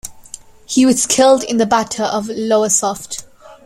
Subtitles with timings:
[0.65, 3.23] He was killed in the Battle of Lowestoft.